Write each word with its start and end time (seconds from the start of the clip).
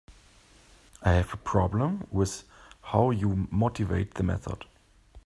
I 1.03 1.11
have 1.13 1.31
a 1.31 1.37
problem 1.37 2.07
with 2.09 2.43
how 2.81 3.11
you 3.11 3.47
motivate 3.51 4.15
the 4.15 4.23
method. 4.23 4.65